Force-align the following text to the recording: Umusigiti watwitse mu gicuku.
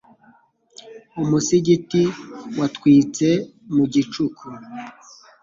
Umusigiti 1.21 2.01
watwitse 2.59 3.29
mu 3.73 3.83
gicuku. 3.93 4.45